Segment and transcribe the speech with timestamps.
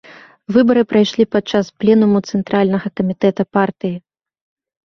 [0.55, 3.93] Выбары прайшлі падчас пленуму цэнтральнага камітэта партыі.